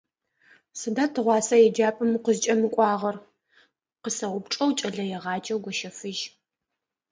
[0.79, 3.15] «Сыда тыгъуасэ еджапӀэм укъызкӀэмыкӀуагъэр?»,
[3.99, 6.23] -къысэупчӀыгъ кӀэлэегъаджэу Гощэфыжь.